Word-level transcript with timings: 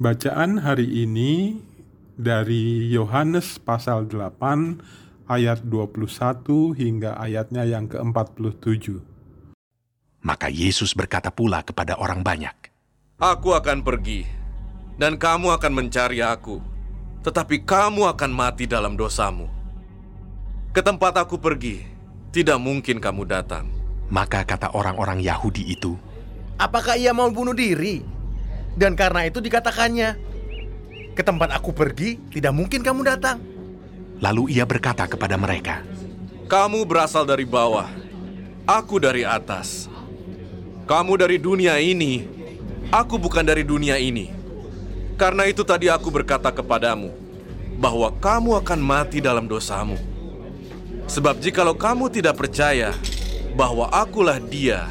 Bacaan 0.00 0.64
hari 0.64 1.04
ini 1.04 1.60
dari 2.16 2.88
Yohanes 2.88 3.60
pasal 3.60 4.08
8 4.08 5.28
ayat 5.28 5.60
21 5.68 6.72
hingga 6.72 7.20
ayatnya 7.20 7.68
yang 7.68 7.84
ke-47. 7.84 8.96
Maka 10.24 10.48
Yesus 10.48 10.96
berkata 10.96 11.28
pula 11.28 11.60
kepada 11.60 12.00
orang 12.00 12.24
banyak, 12.24 12.72
Aku 13.20 13.52
akan 13.52 13.84
pergi, 13.84 14.24
dan 14.96 15.20
kamu 15.20 15.52
akan 15.60 15.72
mencari 15.76 16.24
aku, 16.24 16.64
tetapi 17.20 17.68
kamu 17.68 18.08
akan 18.16 18.32
mati 18.32 18.64
dalam 18.64 18.96
dosamu. 18.96 19.52
Ke 20.72 20.80
tempat 20.80 21.12
aku 21.20 21.36
pergi, 21.36 21.84
tidak 22.32 22.56
mungkin 22.56 23.04
kamu 23.04 23.28
datang. 23.28 23.68
Maka 24.08 24.48
kata 24.48 24.72
orang-orang 24.72 25.20
Yahudi 25.20 25.76
itu, 25.76 25.92
Apakah 26.56 26.96
ia 26.96 27.12
mau 27.12 27.28
bunuh 27.28 27.52
diri? 27.52 28.19
Dan 28.80 28.96
karena 28.96 29.28
itu 29.28 29.44
dikatakannya, 29.44 30.16
ke 31.12 31.20
tempat 31.20 31.52
aku 31.52 31.68
pergi, 31.76 32.16
tidak 32.32 32.56
mungkin 32.56 32.80
kamu 32.80 33.04
datang. 33.04 33.36
lalu 34.20 34.56
ia 34.56 34.64
berkata 34.64 35.04
kepada 35.04 35.36
mereka, 35.36 35.84
Kamu 36.48 36.88
berasal 36.88 37.28
dari 37.28 37.44
bawah, 37.44 37.88
aku 38.64 38.96
dari 38.96 39.20
atas. 39.24 39.88
Kamu 40.88 41.16
dari 41.20 41.36
dunia 41.36 41.76
ini, 41.76 42.24
aku 42.88 43.20
bukan 43.20 43.44
dari 43.44 43.64
dunia 43.64 44.00
ini. 44.00 44.32
Karena 45.20 45.44
itu 45.44 45.60
tadi 45.60 45.92
aku 45.92 46.08
berkata 46.08 46.48
kepadamu, 46.48 47.12
bahwa 47.76 48.12
kamu 48.16 48.60
akan 48.64 48.80
mati 48.80 49.20
dalam 49.20 49.44
dosamu. 49.44 50.00
Sebab 51.04 51.36
jikalau 51.36 51.76
kamu 51.76 52.08
tidak 52.12 52.36
percaya 52.40 52.96
bahwa 53.56 53.92
akulah 53.92 54.40
dia, 54.40 54.88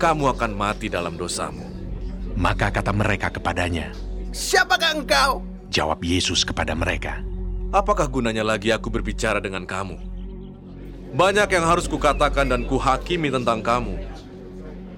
kamu 0.00 0.36
akan 0.36 0.52
mati 0.56 0.88
dalam 0.92 1.16
dosamu. 1.16 1.69
Maka 2.40 2.72
kata 2.72 2.90
mereka 2.96 3.28
kepadanya, 3.28 3.92
Siapakah 4.32 4.96
engkau? 4.96 5.44
jawab 5.68 6.00
Yesus 6.00 6.42
kepada 6.42 6.72
mereka, 6.72 7.20
Apakah 7.70 8.10
gunanya 8.10 8.42
lagi 8.42 8.74
aku 8.74 8.90
berbicara 8.90 9.38
dengan 9.38 9.62
kamu? 9.62 9.94
Banyak 11.14 11.46
yang 11.54 11.62
harus 11.62 11.86
kukatakan 11.86 12.50
dan 12.50 12.66
kuhakimi 12.66 13.30
tentang 13.30 13.62
kamu. 13.62 13.94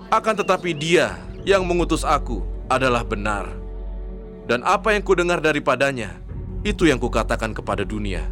Akan 0.08 0.32
tetapi 0.32 0.72
dia 0.72 1.20
yang 1.44 1.68
mengutus 1.68 2.00
aku 2.00 2.40
adalah 2.72 3.04
benar. 3.04 3.52
Dan 4.48 4.64
apa 4.64 4.96
yang 4.96 5.04
kudengar 5.04 5.44
daripadanya, 5.44 6.16
itu 6.64 6.88
yang 6.88 6.96
kukatakan 6.96 7.52
kepada 7.52 7.84
dunia. 7.84 8.24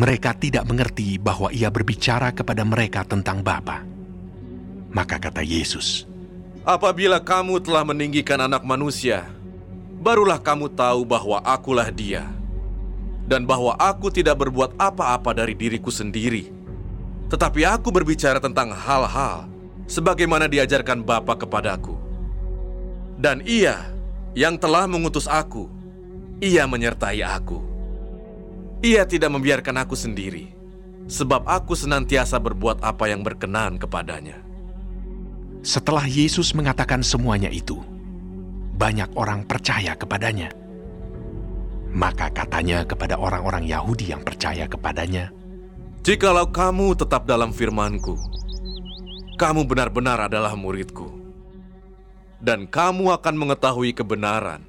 mereka 0.00 0.32
tidak 0.32 0.64
mengerti 0.64 1.20
bahwa 1.20 1.52
ia 1.52 1.68
berbicara 1.68 2.32
kepada 2.32 2.64
mereka 2.64 3.04
tentang 3.04 3.44
Bapa. 3.44 3.84
Maka 4.88 5.20
kata 5.20 5.44
Yesus, 5.44 6.08
Apabila 6.70 7.18
kamu 7.18 7.58
telah 7.66 7.82
meninggikan 7.82 8.46
anak 8.46 8.62
manusia, 8.62 9.26
barulah 9.98 10.38
kamu 10.38 10.70
tahu 10.70 11.02
bahwa 11.02 11.42
akulah 11.42 11.90
dia. 11.90 12.30
Dan 13.26 13.42
bahwa 13.42 13.74
aku 13.74 14.06
tidak 14.06 14.38
berbuat 14.38 14.78
apa-apa 14.78 15.34
dari 15.34 15.58
diriku 15.58 15.90
sendiri. 15.90 16.46
Tetapi 17.26 17.66
aku 17.66 17.90
berbicara 17.90 18.38
tentang 18.38 18.70
hal-hal 18.70 19.50
sebagaimana 19.90 20.46
diajarkan 20.46 21.02
Bapa 21.02 21.34
kepadaku. 21.34 21.98
Dan 23.18 23.42
ia 23.42 23.90
yang 24.38 24.54
telah 24.54 24.86
mengutus 24.86 25.26
aku, 25.26 25.66
ia 26.38 26.70
menyertai 26.70 27.18
aku. 27.26 27.58
Ia 28.78 29.02
tidak 29.10 29.34
membiarkan 29.34 29.74
aku 29.74 29.98
sendiri, 29.98 30.54
sebab 31.10 31.50
aku 31.50 31.74
senantiasa 31.74 32.38
berbuat 32.38 32.78
apa 32.78 33.10
yang 33.10 33.26
berkenan 33.26 33.74
kepadanya. 33.74 34.49
Setelah 35.60 36.08
Yesus 36.08 36.56
mengatakan 36.56 37.04
semuanya 37.04 37.52
itu, 37.52 37.76
banyak 38.80 39.12
orang 39.12 39.44
percaya 39.44 39.92
kepadanya. 39.92 40.48
Maka 41.90 42.32
katanya 42.32 42.86
kepada 42.86 43.18
orang-orang 43.20 43.68
Yahudi 43.68 44.14
yang 44.14 44.24
percaya 44.24 44.64
kepadanya, 44.64 45.28
Jikalau 46.00 46.48
kamu 46.48 46.96
tetap 46.96 47.28
dalam 47.28 47.52
firmanku, 47.52 48.16
kamu 49.36 49.68
benar-benar 49.68 50.32
adalah 50.32 50.56
muridku. 50.56 51.12
Dan 52.40 52.64
kamu 52.64 53.12
akan 53.20 53.34
mengetahui 53.36 53.92
kebenaran, 53.92 54.64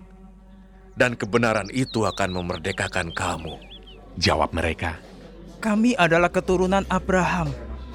dan 0.99 1.15
kebenaran 1.15 1.71
itu 1.71 2.03
akan 2.03 2.35
memerdekakan 2.35 3.15
kamu. 3.15 3.55
jawab 4.19 4.51
mereka, 4.51 4.99
Kami 5.63 5.95
adalah 5.95 6.27
keturunan 6.27 6.83
Abraham 6.91 7.47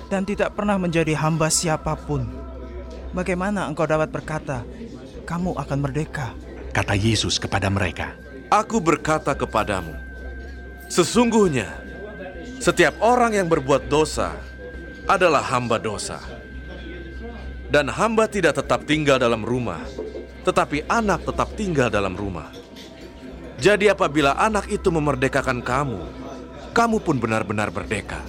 dan 0.09 0.25
tidak 0.25 0.56
pernah 0.56 0.81
menjadi 0.81 1.12
hamba 1.12 1.53
siapa 1.53 1.93
pun. 1.93 2.45
Bagaimana 3.16 3.65
engkau 3.65 3.88
dapat 3.88 4.12
berkata, 4.12 4.60
kamu 5.25 5.56
akan 5.56 5.78
merdeka? 5.81 6.37
kata 6.77 6.93
Yesus 6.93 7.41
kepada 7.41 7.72
mereka. 7.72 8.12
Aku 8.53 8.84
berkata 8.84 9.32
kepadamu, 9.32 9.97
sesungguhnya 10.93 11.72
setiap 12.60 13.00
orang 13.00 13.32
yang 13.32 13.49
berbuat 13.49 13.88
dosa 13.88 14.37
adalah 15.09 15.41
hamba 15.41 15.81
dosa. 15.81 16.21
Dan 17.66 17.91
hamba 17.91 18.31
tidak 18.31 18.62
tetap 18.62 18.87
tinggal 18.87 19.19
dalam 19.19 19.43
rumah, 19.43 19.82
tetapi 20.47 20.87
anak 20.87 21.26
tetap 21.26 21.49
tinggal 21.59 21.91
dalam 21.91 22.15
rumah. 22.15 22.53
Jadi 23.59 23.91
apabila 23.91 24.38
anak 24.38 24.71
itu 24.71 24.87
memerdekakan 24.93 25.65
kamu, 25.65 25.99
kamu 26.71 27.03
pun 27.03 27.16
benar-benar 27.19 27.75
merdeka. 27.75 28.22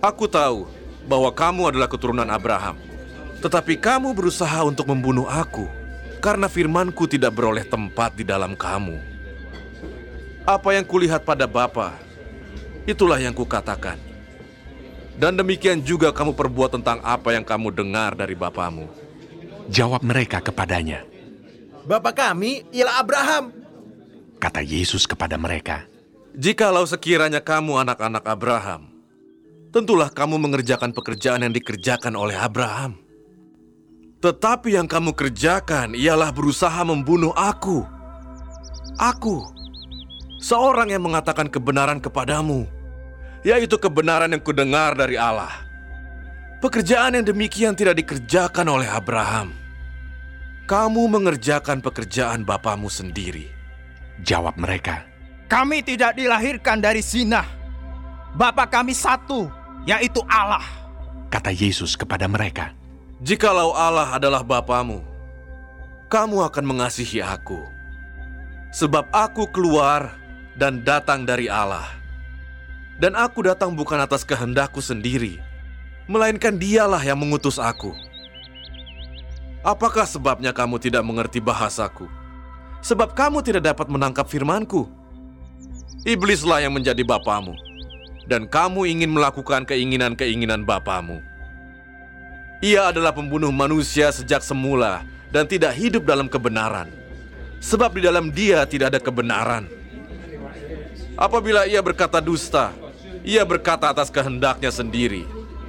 Aku 0.00 0.24
tahu 0.30 0.64
bahwa 1.04 1.28
kamu 1.28 1.76
adalah 1.76 1.92
keturunan 1.92 2.30
Abraham, 2.32 2.80
tetapi 3.38 3.78
kamu 3.78 4.14
berusaha 4.14 4.66
untuk 4.66 4.90
membunuh 4.90 5.26
aku 5.30 5.70
karena 6.18 6.50
firmanku 6.50 7.06
tidak 7.06 7.34
beroleh 7.38 7.62
tempat 7.62 8.14
di 8.18 8.26
dalam 8.26 8.58
kamu. 8.58 8.98
Apa 10.42 10.74
yang 10.74 10.82
kulihat 10.82 11.22
pada 11.22 11.46
Bapa, 11.46 11.94
itulah 12.88 13.20
yang 13.20 13.36
kukatakan. 13.36 14.00
Dan 15.18 15.34
demikian 15.34 15.82
juga 15.82 16.14
kamu 16.14 16.30
perbuat 16.30 16.78
tentang 16.78 17.02
apa 17.02 17.34
yang 17.34 17.42
kamu 17.42 17.74
dengar 17.74 18.14
dari 18.14 18.38
Bapamu. 18.38 18.86
Jawab 19.66 20.06
mereka 20.06 20.38
kepadanya, 20.38 21.02
Bapak 21.84 22.14
kami 22.14 22.62
ialah 22.70 23.02
Abraham. 23.02 23.44
kata 24.38 24.62
Yesus 24.62 25.02
kepada 25.10 25.34
mereka, 25.34 25.90
Jikalau 26.38 26.86
sekiranya 26.86 27.42
kamu 27.42 27.82
anak-anak 27.82 28.22
Abraham, 28.22 28.86
tentulah 29.74 30.06
kamu 30.06 30.38
mengerjakan 30.38 30.94
pekerjaan 30.94 31.42
yang 31.42 31.50
dikerjakan 31.50 32.14
oleh 32.14 32.38
Abraham. 32.38 33.07
Tetapi 34.18 34.74
yang 34.74 34.90
kamu 34.90 35.14
kerjakan 35.14 35.94
ialah 35.94 36.34
berusaha 36.34 36.82
membunuh 36.82 37.30
aku. 37.38 37.86
Aku, 38.98 39.46
seorang 40.42 40.90
yang 40.90 41.06
mengatakan 41.06 41.46
kebenaran 41.46 42.02
kepadamu, 42.02 42.66
yaitu 43.46 43.78
kebenaran 43.78 44.34
yang 44.34 44.42
kudengar 44.42 44.98
dari 44.98 45.14
Allah. 45.14 45.54
Pekerjaan 46.58 47.14
yang 47.14 47.22
demikian 47.30 47.78
tidak 47.78 48.02
dikerjakan 48.02 48.66
oleh 48.66 48.90
Abraham. 48.90 49.54
Kamu 50.66 51.06
mengerjakan 51.06 51.78
pekerjaan 51.78 52.42
bapamu 52.42 52.90
sendiri. 52.90 53.54
jawab 54.26 54.58
mereka, 54.58 55.06
Kami 55.46 55.78
tidak 55.86 56.18
dilahirkan 56.18 56.82
dari 56.82 56.98
zina. 56.98 57.46
Bapa 58.34 58.66
kami 58.66 58.90
satu, 58.90 59.46
yaitu 59.86 60.18
Allah. 60.26 60.66
kata 61.30 61.54
Yesus 61.54 61.94
kepada 61.94 62.26
mereka. 62.26 62.74
Jikalau 63.18 63.74
Allah 63.74 64.14
adalah 64.14 64.46
Bapamu, 64.46 65.02
kamu 66.06 66.38
akan 66.38 66.62
mengasihi 66.62 67.18
aku. 67.18 67.58
Sebab 68.70 69.10
aku 69.10 69.50
keluar 69.50 70.14
dan 70.54 70.86
datang 70.86 71.26
dari 71.26 71.50
Allah. 71.50 71.98
Dan 72.94 73.18
aku 73.18 73.42
datang 73.42 73.74
bukan 73.74 73.98
atas 73.98 74.22
kehendakku 74.22 74.78
sendiri, 74.78 75.42
melainkan 76.06 76.54
dialah 76.54 77.02
yang 77.02 77.18
mengutus 77.18 77.58
aku. 77.58 77.90
Apakah 79.66 80.06
sebabnya 80.06 80.54
kamu 80.54 80.78
tidak 80.78 81.02
mengerti 81.02 81.42
bahasaku? 81.42 82.06
Sebab 82.86 83.18
kamu 83.18 83.42
tidak 83.42 83.74
dapat 83.74 83.90
menangkap 83.90 84.30
firmanku. 84.30 84.86
Iblislah 86.06 86.62
yang 86.62 86.70
menjadi 86.70 87.02
bapamu, 87.02 87.58
dan 88.30 88.46
kamu 88.46 88.86
ingin 88.86 89.10
melakukan 89.10 89.66
keinginan-keinginan 89.66 90.62
bapamu. 90.62 91.18
Ia 92.58 92.90
adalah 92.90 93.14
pembunuh 93.14 93.54
manusia 93.54 94.10
sejak 94.10 94.42
semula 94.42 95.06
dan 95.30 95.46
tidak 95.46 95.78
hidup 95.78 96.02
dalam 96.02 96.26
kebenaran. 96.26 96.90
Sebab 97.62 97.94
di 97.94 98.02
dalam 98.02 98.34
dia 98.34 98.66
tidak 98.66 98.94
ada 98.94 99.00
kebenaran. 99.02 99.70
Apabila 101.14 101.66
ia 101.70 101.78
berkata 101.78 102.18
dusta, 102.18 102.74
ia 103.22 103.46
berkata 103.46 103.90
atas 103.94 104.10
kehendaknya 104.10 104.74
sendiri. 104.74 105.22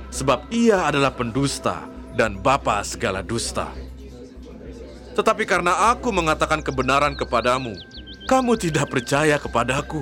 Sebab 0.09 0.49
ia 0.49 0.89
adalah 0.89 1.13
pendusta 1.13 1.85
dan 2.17 2.41
bapa 2.41 2.81
segala 2.81 3.21
dusta. 3.21 3.69
Tetapi 5.13 5.45
karena 5.45 5.93
aku 5.93 6.09
mengatakan 6.09 6.65
kebenaran 6.65 7.13
kepadamu, 7.13 7.77
kamu 8.25 8.57
tidak 8.57 8.89
percaya 8.89 9.37
kepadaku. 9.37 10.01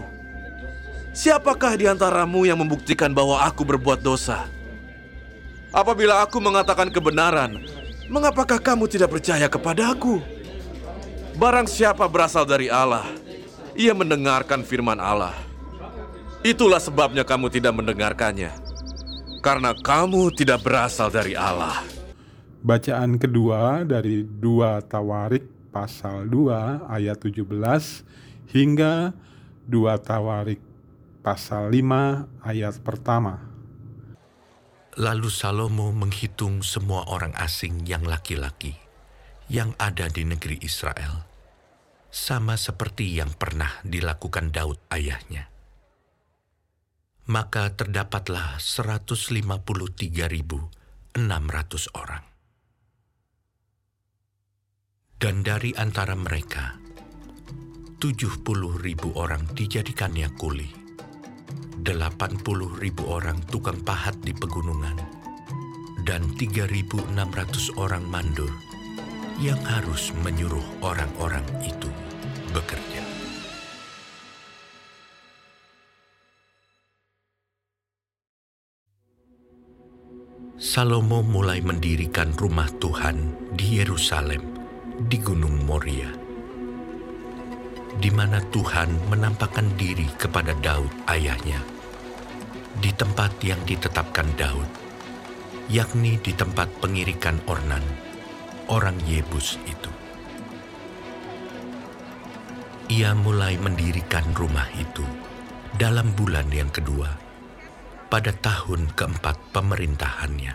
Siapakah 1.11 1.75
di 1.75 1.89
antaramu 1.89 2.47
yang 2.47 2.59
membuktikan 2.59 3.11
bahwa 3.11 3.43
aku 3.43 3.67
berbuat 3.67 3.99
dosa? 3.99 4.47
Apabila 5.75 6.23
aku 6.23 6.39
mengatakan 6.39 6.87
kebenaran, 6.87 7.59
mengapakah 8.07 8.59
kamu 8.59 8.87
tidak 8.87 9.19
percaya 9.19 9.51
kepadaku? 9.51 10.23
Barang 11.35 11.67
siapa 11.67 12.07
berasal 12.07 12.47
dari 12.47 12.71
Allah, 12.71 13.05
ia 13.75 13.91
mendengarkan 13.91 14.63
firman 14.63 14.97
Allah. 14.97 15.35
Itulah 16.41 16.79
sebabnya 16.79 17.27
kamu 17.27 17.51
tidak 17.51 17.75
mendengarkannya, 17.75 18.49
karena 19.43 19.75
kamu 19.75 20.31
tidak 20.33 20.63
berasal 20.63 21.11
dari 21.11 21.35
Allah. 21.35 21.83
Bacaan 22.63 23.19
kedua 23.21 23.83
dari 23.85 24.23
2 24.25 24.81
Tawarik 24.87 25.45
pasal 25.69 26.25
2 26.25 26.89
ayat 26.89 27.21
17 27.21 27.43
hingga 28.49 29.13
2 29.67 29.99
Tawarik 29.99 30.63
pasal 31.21 31.69
5 31.69 32.25
ayat 32.43 32.75
pertama. 32.81 33.46
Lalu 34.97 35.29
Salomo 35.29 35.93
menghitung 35.93 36.65
semua 36.65 37.05
orang 37.13 37.29
asing 37.37 37.85
yang 37.85 38.01
laki-laki 38.01 38.73
yang 39.45 39.77
ada 39.77 40.09
di 40.09 40.25
negeri 40.25 40.57
Israel, 40.65 41.21
sama 42.09 42.57
seperti 42.57 43.13
yang 43.13 43.29
pernah 43.37 43.69
dilakukan 43.85 44.49
Daud 44.49 44.81
ayahnya. 44.89 45.53
Maka 47.29 47.77
terdapatlah 47.77 48.57
153.600 48.57 50.65
orang. 51.93 52.25
Dan 55.17 55.41
dari 55.45 55.77
antara 55.77 56.17
mereka, 56.17 56.73
70.000 58.01 58.41
orang 59.13 59.45
dijadikannya 59.53 60.33
kuli, 60.41 60.86
80.000 61.95 62.81
orang 63.07 63.39
tukang 63.47 63.79
pahat 63.83 64.19
di 64.19 64.35
pegunungan, 64.35 64.97
dan 66.03 66.23
3.600 66.35 67.13
orang 67.79 68.03
mandur 68.07 68.51
yang 69.37 69.59
harus 69.63 70.09
menyuruh 70.25 70.65
orang-orang 70.81 71.45
itu 71.61 71.87
bekerja. 72.51 73.05
Salomo 80.57 81.21
mulai 81.21 81.61
mendirikan 81.61 82.33
rumah 82.33 82.65
Tuhan 82.81 83.29
di 83.53 83.77
Yerusalem, 83.77 84.41
di 85.05 85.21
Gunung 85.21 85.69
Moria, 85.69 86.09
di 88.01 88.09
mana 88.09 88.41
Tuhan 88.49 88.89
menampakkan 89.05 89.69
diri 89.77 90.09
kepada 90.17 90.57
Daud 90.57 90.89
ayahnya, 91.13 91.61
di 92.77 92.93
tempat 92.93 93.41
yang 93.41 93.57
ditetapkan 93.65 94.29
Daud, 94.37 94.69
yakni 95.67 96.21
di 96.21 96.31
tempat 96.33 96.69
pengirikan 96.77 97.41
Ornan, 97.49 97.81
orang 98.69 98.97
Yebus 99.09 99.57
itu. 99.65 99.91
Ia 102.87 103.11
mulai 103.17 103.59
mendirikan 103.59 104.31
rumah 104.31 104.69
itu 104.79 105.03
dalam 105.75 106.15
bulan 106.15 106.47
yang 106.53 106.71
kedua, 106.71 107.11
pada 108.07 108.31
tahun 108.31 108.93
keempat 108.95 109.51
pemerintahannya. 109.51 110.53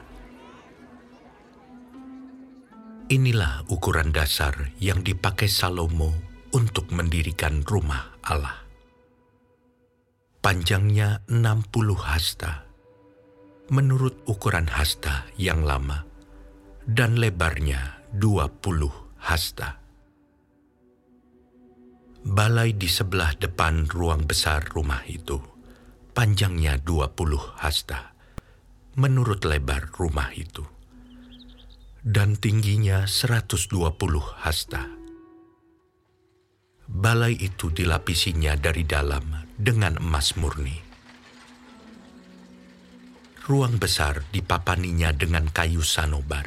Inilah 3.12 3.68
ukuran 3.68 4.08
dasar 4.08 4.72
yang 4.80 5.04
dipakai 5.04 5.44
Salomo 5.44 6.16
untuk 6.56 6.88
mendirikan 6.96 7.60
rumah 7.60 8.16
Allah. 8.24 8.61
Panjangnya 10.42 11.22
60 11.30 11.70
hasta, 12.02 12.66
menurut 13.70 14.26
ukuran 14.26 14.66
hasta 14.66 15.30
yang 15.38 15.62
lama, 15.62 16.02
dan 16.82 17.14
lebarnya 17.14 18.02
20 18.10 18.90
hasta. 19.22 19.78
Balai 22.26 22.74
di 22.74 22.90
sebelah 22.90 23.38
depan 23.38 23.86
ruang 23.86 24.26
besar 24.26 24.66
rumah 24.66 25.06
itu, 25.06 25.38
panjangnya 26.10 26.74
20 26.74 27.62
hasta, 27.62 28.10
menurut 28.98 29.46
lebar 29.46 29.94
rumah 29.94 30.34
itu. 30.34 30.66
Dan 32.02 32.34
tingginya 32.34 33.06
120 33.06 33.78
hasta. 34.42 35.01
Balai 36.90 37.38
itu 37.38 37.70
dilapisinya 37.70 38.58
dari 38.58 38.82
dalam 38.82 39.22
dengan 39.54 39.98
emas 40.02 40.34
murni. 40.34 40.78
Ruang 43.42 43.78
besar 43.78 44.22
dipapaninya 44.30 45.10
dengan 45.10 45.50
kayu 45.50 45.82
sanobar. 45.82 46.46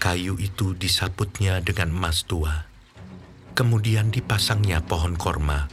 Kayu 0.00 0.40
itu 0.40 0.72
disaputnya 0.72 1.60
dengan 1.60 1.92
emas 1.92 2.24
tua, 2.24 2.66
kemudian 3.52 4.08
dipasangnya 4.08 4.80
pohon 4.84 5.14
korma 5.14 5.68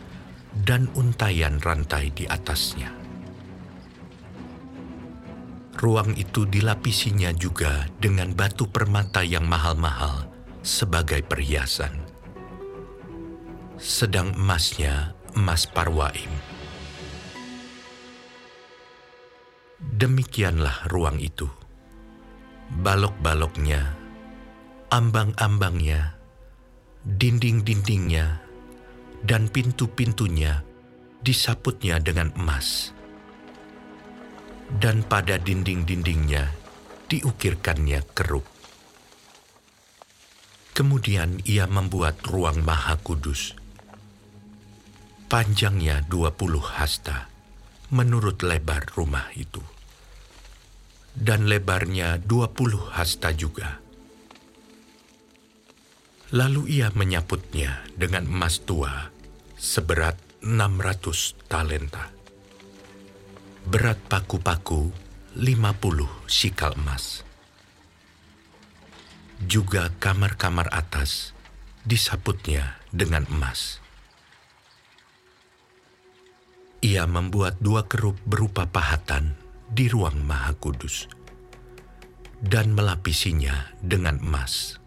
dan 0.51 0.91
untayan 0.99 1.63
rantai 1.63 2.11
di 2.11 2.27
atasnya. 2.27 2.91
Ruang 5.79 6.11
itu 6.19 6.43
dilapisinya 6.43 7.31
juga 7.31 7.87
dengan 8.03 8.35
batu 8.35 8.67
permata 8.67 9.23
yang 9.23 9.47
mahal-mahal 9.47 10.27
sebagai 10.59 11.23
perhiasan. 11.23 12.08
Sedang 13.79 14.35
emasnya 14.35 15.15
emas 15.39 15.63
parwaim. 15.63 16.27
Demikianlah 19.79 20.91
ruang 20.91 21.15
itu. 21.23 21.47
Balok-baloknya, 22.83 23.95
ambang-ambangnya, 24.91 26.11
dinding-dindingnya, 27.07 28.43
dan 29.23 29.47
pintu-pintunya 29.47 30.59
disaputnya 31.23 32.03
dengan 32.03 32.35
emas. 32.35 32.91
Dan 34.75 35.07
pada 35.07 35.39
dinding-dindingnya 35.39 36.51
diukirkannya 37.07 38.03
keruk. 38.11 38.43
Kemudian 40.75 41.39
ia 41.47 41.63
membuat 41.63 42.19
ruang 42.27 42.59
maha 42.67 42.99
kudus. 42.99 43.58
Panjangnya 45.29 46.01
20 46.09 46.57
hasta 46.57 47.29
menurut 47.93 48.41
lebar 48.41 48.81
rumah 48.97 49.29
itu. 49.37 49.61
Dan 51.13 51.45
lebarnya 51.45 52.17
20 52.17 52.89
hasta 52.89 53.29
juga. 53.37 53.77
Lalu 56.33 56.81
ia 56.81 56.89
menyaputnya 56.97 57.85
dengan 57.93 58.25
emas 58.25 58.65
tua 58.65 59.13
seberat 59.53 60.17
600 60.41 61.37
talenta. 61.45 62.09
Berat 63.69 64.01
paku-paku 64.09 64.89
50 65.37 66.09
sikal 66.25 66.73
emas. 66.73 67.21
Juga 69.45 69.93
kamar-kamar 70.01 70.73
atas 70.73 71.37
disaputnya 71.85 72.81
dengan 72.89 73.29
emas. 73.29 73.77
Ia 76.79 77.03
membuat 77.03 77.59
dua 77.59 77.83
kerup 77.91 78.15
berupa 78.23 78.63
pahatan 78.63 79.35
di 79.67 79.91
ruang 79.91 80.23
maha 80.23 80.55
kudus 80.55 81.11
dan 82.39 82.71
melapisinya 82.71 83.75
dengan 83.83 84.15
emas. 84.23 84.79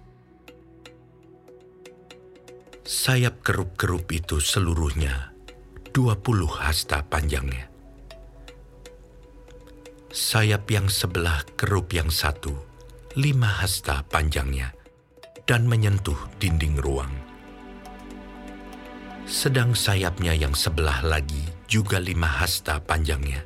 Sayap 2.82 3.44
kerup-kerup 3.44 4.08
itu 4.08 4.40
seluruhnya 4.40 5.36
20 5.92 6.48
hasta 6.48 7.04
panjangnya. 7.04 7.68
Sayap 10.08 10.64
yang 10.72 10.88
sebelah 10.88 11.44
kerup 11.60 11.92
yang 11.92 12.08
satu, 12.08 12.56
lima 13.20 13.60
hasta 13.60 14.00
panjangnya, 14.08 14.72
dan 15.44 15.68
menyentuh 15.68 16.16
dinding 16.40 16.80
ruang. 16.80 17.12
Sedang 19.28 19.76
sayapnya 19.76 20.32
yang 20.32 20.56
sebelah 20.56 21.04
lagi 21.04 21.61
juga 21.72 21.96
lima 21.96 22.28
hasta 22.28 22.84
panjangnya, 22.84 23.40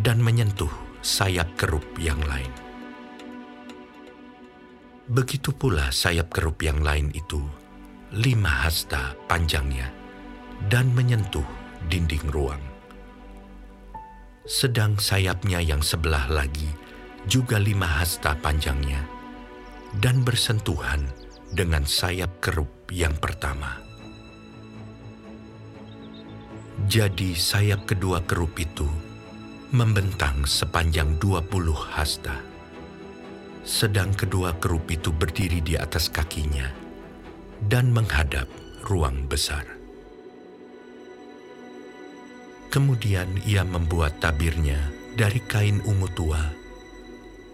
dan 0.00 0.24
menyentuh 0.24 0.72
sayap 1.04 1.52
kerup 1.60 1.84
yang 2.00 2.16
lain. 2.24 2.48
Begitu 5.04 5.52
pula 5.52 5.92
sayap 5.92 6.32
kerup 6.32 6.64
yang 6.64 6.80
lain 6.80 7.12
itu 7.12 7.44
lima 8.16 8.64
hasta 8.64 9.12
panjangnya 9.28 9.92
dan 10.72 10.88
menyentuh 10.96 11.44
dinding 11.92 12.24
ruang. 12.32 12.64
Sedang 14.48 14.96
sayapnya 14.96 15.60
yang 15.60 15.84
sebelah 15.84 16.24
lagi 16.32 16.72
juga 17.28 17.60
lima 17.60 18.00
hasta 18.00 18.32
panjangnya 18.40 19.04
dan 20.00 20.24
bersentuhan 20.24 21.04
dengan 21.52 21.84
sayap 21.84 22.40
kerup 22.40 22.88
yang 22.88 23.12
pertama. 23.20 23.84
Jadi 26.84 27.32
sayap 27.32 27.88
kedua 27.88 28.20
kerup 28.28 28.60
itu 28.60 28.86
membentang 29.72 30.44
sepanjang 30.44 31.16
dua 31.16 31.40
puluh 31.40 31.74
hasta. 31.74 32.38
Sedang 33.64 34.12
kedua 34.12 34.52
kerup 34.60 34.86
itu 34.92 35.08
berdiri 35.08 35.64
di 35.64 35.80
atas 35.80 36.12
kakinya 36.12 36.68
dan 37.66 37.88
menghadap 37.88 38.46
ruang 38.84 39.24
besar. 39.24 39.64
Kemudian 42.68 43.32
ia 43.48 43.64
membuat 43.64 44.20
tabirnya 44.20 44.78
dari 45.16 45.40
kain 45.40 45.80
ungu 45.88 46.06
tua, 46.12 46.52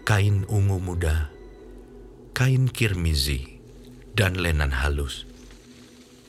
kain 0.03 0.43
ungu 0.51 0.77
muda, 0.77 1.31
kain 2.35 2.67
kirmizi, 2.67 3.63
dan 4.11 4.35
lenan 4.35 4.75
halus, 4.75 5.23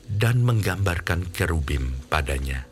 dan 0.07 0.39
menggambarkan 0.41 1.27
kerubim 1.35 1.99
padanya. 2.07 2.71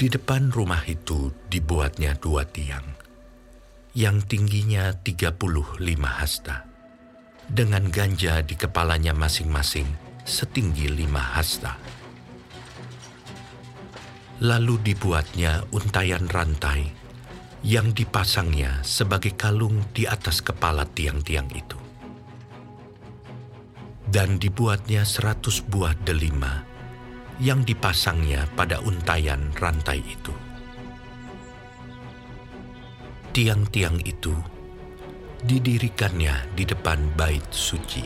Di 0.00 0.08
depan 0.08 0.48
rumah 0.48 0.80
itu 0.88 1.28
dibuatnya 1.52 2.16
dua 2.16 2.48
tiang, 2.48 2.88
yang 3.92 4.24
tingginya 4.24 4.96
35 4.96 5.36
hasta, 6.00 6.64
dengan 7.44 7.84
ganja 7.92 8.40
di 8.40 8.56
kepalanya 8.56 9.12
masing-masing 9.12 9.84
setinggi 10.24 10.88
lima 10.88 11.20
hasta. 11.20 11.76
Lalu 14.40 14.80
dibuatnya 14.88 15.68
untayan 15.68 16.32
rantai 16.32 16.88
yang 17.60 17.92
dipasangnya 17.92 18.80
sebagai 18.80 19.36
kalung 19.36 19.84
di 19.92 20.08
atas 20.08 20.40
kepala 20.40 20.88
tiang-tiang 20.88 21.52
itu. 21.52 21.76
Dan 24.08 24.40
dibuatnya 24.40 25.04
seratus 25.04 25.60
buah 25.60 25.92
delima 25.92 26.69
yang 27.40 27.64
dipasangnya 27.64 28.44
pada 28.52 28.84
untayan 28.84 29.48
rantai 29.56 30.04
itu. 30.04 30.32
Tiang-tiang 33.32 33.96
itu 34.04 34.36
didirikannya 35.40 36.52
di 36.52 36.68
depan 36.68 37.00
bait 37.16 37.44
suci. 37.48 38.04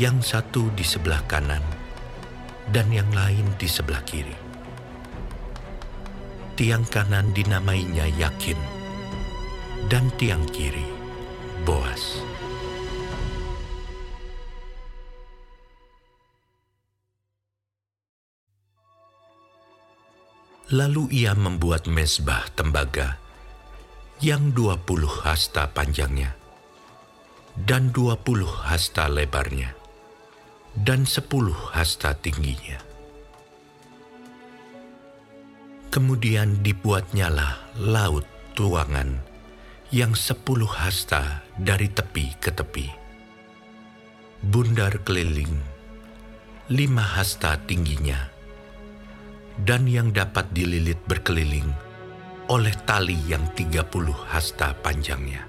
Yang 0.00 0.32
satu 0.32 0.72
di 0.72 0.84
sebelah 0.86 1.20
kanan 1.28 1.60
dan 2.72 2.88
yang 2.88 3.08
lain 3.12 3.44
di 3.60 3.68
sebelah 3.68 4.00
kiri. 4.08 4.36
Tiang 6.56 6.88
kanan 6.88 7.30
dinamainya 7.36 8.08
Yakin 8.18 8.58
dan 9.92 10.08
tiang 10.16 10.42
kiri 10.48 10.86
Boas. 11.66 12.37
Lalu 20.68 21.24
ia 21.24 21.32
membuat 21.32 21.88
mesbah 21.88 22.44
tembaga 22.52 23.16
yang 24.20 24.52
dua 24.52 24.76
puluh 24.76 25.08
hasta 25.24 25.72
panjangnya 25.72 26.36
dan 27.56 27.88
dua 27.88 28.20
puluh 28.20 28.52
hasta 28.68 29.08
lebarnya 29.08 29.72
dan 30.76 31.08
sepuluh 31.08 31.56
hasta 31.72 32.12
tingginya. 32.20 32.84
Kemudian 35.88 36.60
dibuatnyalah 36.60 37.80
laut 37.88 38.28
tuangan 38.52 39.24
yang 39.88 40.12
sepuluh 40.12 40.68
hasta 40.68 41.48
dari 41.56 41.88
tepi 41.88 42.36
ke 42.36 42.52
tepi. 42.52 42.92
Bundar 44.44 45.00
keliling, 45.00 45.64
lima 46.68 47.02
hasta 47.02 47.56
tingginya, 47.64 48.28
dan 49.62 49.90
yang 49.90 50.14
dapat 50.14 50.50
dililit 50.54 50.98
berkeliling 51.10 51.66
oleh 52.48 52.72
tali 52.88 53.18
yang 53.28 53.44
30 53.52 53.84
hasta 54.30 54.72
panjangnya. 54.80 55.44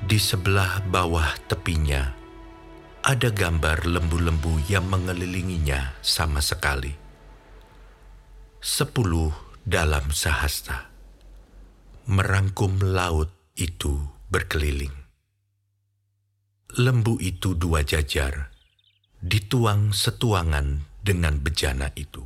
Di 0.00 0.16
sebelah 0.16 0.80
bawah 0.88 1.28
tepinya 1.46 2.16
ada 3.04 3.28
gambar 3.30 3.86
lembu-lembu 3.86 4.64
yang 4.66 4.88
mengelilinginya 4.88 5.96
sama 6.00 6.42
sekali. 6.42 6.92
Sepuluh 8.60 9.32
dalam 9.64 10.12
sehasta. 10.12 10.92
Merangkum 12.10 12.80
laut 12.80 13.30
itu 13.54 14.02
berkeliling. 14.28 14.92
Lembu 16.80 17.16
itu 17.22 17.54
dua 17.54 17.86
jajar, 17.86 18.50
dituang 19.22 19.94
setuangan 19.94 20.89
dengan 21.00 21.40
bejana 21.40 21.88
itu. 21.96 22.22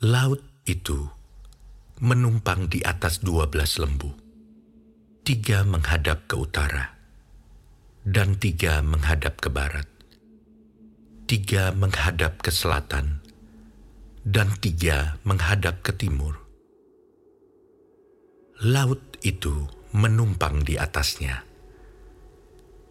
Laut 0.00 0.40
itu 0.64 1.08
menumpang 2.00 2.72
di 2.72 2.80
atas 2.80 3.20
dua 3.20 3.52
belas 3.52 3.76
lembu. 3.76 4.08
Tiga 5.20 5.68
menghadap 5.68 6.24
ke 6.24 6.34
utara, 6.40 6.96
dan 8.08 8.40
tiga 8.40 8.80
menghadap 8.80 9.36
ke 9.36 9.52
barat. 9.52 9.84
Tiga 11.28 11.76
menghadap 11.76 12.40
ke 12.40 12.48
selatan, 12.48 13.20
dan 14.24 14.48
tiga 14.58 15.20
menghadap 15.28 15.84
ke 15.84 15.92
timur. 15.92 16.40
Laut 18.64 19.00
itu 19.20 19.68
menumpang 19.92 20.64
di 20.64 20.80
atasnya, 20.80 21.44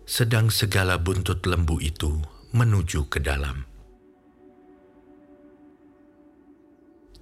sedang 0.05 0.53
segala 0.53 1.01
buntut 1.01 1.41
lembu 1.50 1.81
itu 1.81 2.22
menuju 2.50 3.10
ke 3.10 3.22
dalam. 3.22 3.65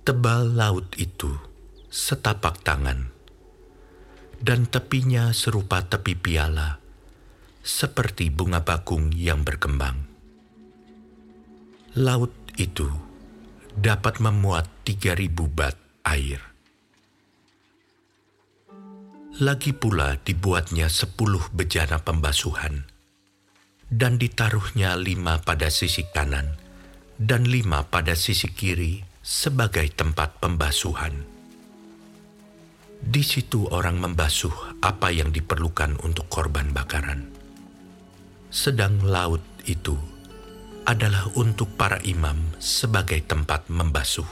Tebal 0.07 0.55
laut 0.55 0.95
itu 0.95 1.35
setapak 1.91 2.63
tangan, 2.63 3.11
dan 4.39 4.63
tepinya 4.67 5.35
serupa 5.35 5.83
tepi 5.83 6.15
piala, 6.15 6.79
seperti 7.59 8.31
bunga 8.31 8.63
bakung 8.63 9.11
yang 9.11 9.43
berkembang. 9.43 10.07
Laut 11.99 12.31
itu 12.55 12.87
dapat 13.75 14.23
memuat 14.23 14.71
tiga 14.87 15.11
ribu 15.11 15.51
bat 15.51 15.75
air. 16.07 16.39
Lagi 19.37 19.69
pula 19.69 20.17
dibuatnya 20.23 20.89
sepuluh 20.89 21.45
bejana 21.53 22.01
pembasuhan, 22.01 22.89
dan 23.87 24.19
ditaruhnya 24.19 24.99
lima 24.99 25.39
pada 25.39 25.71
sisi 25.71 26.03
kanan 26.11 26.59
dan 27.15 27.47
lima 27.47 27.87
pada 27.87 28.13
sisi 28.13 28.51
kiri 28.51 29.01
sebagai 29.23 29.87
tempat 29.95 30.37
pembasuhan. 30.43 31.25
Di 32.97 33.21
situ 33.23 33.69
orang 33.69 34.01
membasuh 34.01 34.81
apa 34.81 35.13
yang 35.13 35.31
diperlukan 35.31 36.01
untuk 36.03 36.27
korban 36.27 36.73
bakaran. 36.73 37.29
Sedang 38.49 38.99
laut 39.03 39.43
itu 39.69 39.95
adalah 40.87 41.27
untuk 41.35 41.75
para 41.75 41.99
imam 42.07 42.39
sebagai 42.57 43.19
tempat 43.27 43.67
membasuh. 43.67 44.27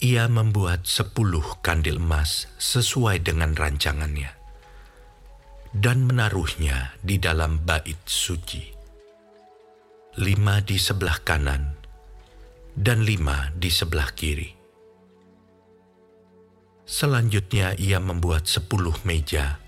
Ia 0.00 0.32
membuat 0.32 0.88
sepuluh 0.88 1.60
kandil 1.60 2.00
emas 2.00 2.48
sesuai 2.56 3.20
dengan 3.20 3.52
rancangannya 3.52 4.39
dan 5.70 6.02
menaruhnya 6.02 6.98
di 6.98 7.22
dalam 7.22 7.62
bait 7.62 7.98
suci. 8.02 8.62
Lima 10.18 10.58
di 10.66 10.74
sebelah 10.74 11.22
kanan 11.22 11.78
dan 12.74 13.06
lima 13.06 13.54
di 13.54 13.70
sebelah 13.70 14.10
kiri. 14.10 14.50
Selanjutnya 16.82 17.78
ia 17.78 18.02
membuat 18.02 18.50
sepuluh 18.50 18.98
meja 19.06 19.62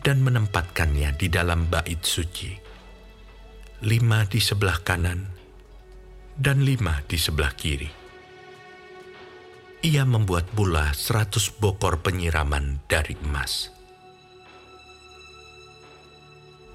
dan 0.00 0.24
menempatkannya 0.24 1.12
di 1.20 1.28
dalam 1.28 1.68
bait 1.68 2.00
suci. 2.00 2.56
Lima 3.84 4.24
di 4.24 4.40
sebelah 4.40 4.80
kanan 4.80 5.20
dan 6.32 6.64
lima 6.64 7.04
di 7.04 7.20
sebelah 7.20 7.52
kiri. 7.52 8.00
Ia 9.84 10.08
membuat 10.08 10.48
pula 10.48 10.96
seratus 10.96 11.52
bokor 11.52 12.00
penyiraman 12.00 12.86
dari 12.88 13.18
emas 13.20 13.81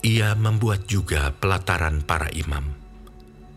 ia 0.06 0.38
membuat 0.38 0.86
juga 0.86 1.34
pelataran 1.38 2.06
para 2.06 2.30
imam, 2.34 2.64